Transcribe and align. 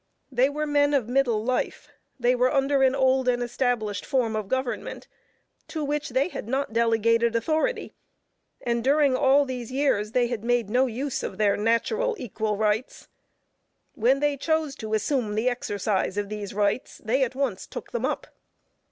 They 0.31 0.49
were 0.49 0.65
men 0.65 0.95
of 0.95 1.07
middle 1.07 1.43
life; 1.43 1.87
they 2.19 2.33
were 2.33 2.51
under 2.51 2.81
an 2.81 2.95
old 2.95 3.27
and 3.27 3.43
established 3.43 4.03
form 4.03 4.35
of 4.35 4.47
government 4.47 5.07
to 5.67 5.83
which 5.85 6.09
they 6.09 6.29
had 6.29 6.47
not 6.47 6.73
delegated 6.73 7.35
authority, 7.35 7.93
and 8.63 8.83
during 8.83 9.15
all 9.15 9.45
these 9.45 9.71
years 9.71 10.13
they 10.13 10.25
had 10.25 10.43
made 10.43 10.71
no 10.71 10.87
use 10.87 11.21
of 11.21 11.37
their 11.37 11.55
natural, 11.55 12.15
equal 12.17 12.57
rights. 12.57 13.09
When 13.93 14.21
they 14.21 14.37
chose 14.37 14.73
to 14.77 14.95
assume 14.95 15.35
the 15.35 15.49
exercise 15.49 16.17
of 16.17 16.29
these 16.29 16.51
rights, 16.55 16.97
they 17.03 17.23
at 17.23 17.35
once 17.35 17.67
took 17.67 17.91
them 17.91 18.03
up. 18.03 18.25